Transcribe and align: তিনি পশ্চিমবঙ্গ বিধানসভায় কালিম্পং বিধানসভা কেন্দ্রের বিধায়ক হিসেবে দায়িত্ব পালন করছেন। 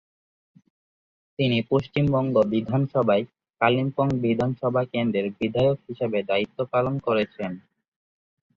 তিনি 1.39 1.57
পশ্চিমবঙ্গ 1.71 2.35
বিধানসভায় 2.53 3.23
কালিম্পং 3.61 4.07
বিধানসভা 4.23 4.81
কেন্দ্রের 4.93 5.27
বিধায়ক 5.39 5.77
হিসেবে 5.87 6.19
দায়িত্ব 6.29 6.57
পালন 6.73 6.95
করছেন। 6.99 7.51